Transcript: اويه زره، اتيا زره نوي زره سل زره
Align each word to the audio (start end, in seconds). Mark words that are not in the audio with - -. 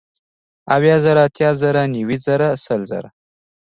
اويه 0.73 0.95
زره، 1.05 1.21
اتيا 1.27 1.49
زره 1.61 1.83
نوي 1.93 2.17
زره 2.25 2.49
سل 2.65 2.81
زره 2.91 3.09